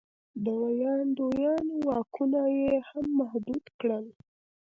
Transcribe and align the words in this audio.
د 0.43 0.45
ویاندویانو 0.61 1.73
واکونه 1.87 2.41
یې 2.59 2.71
هم 2.89 3.05
محدود 3.19 3.65
کړل. 3.79 4.05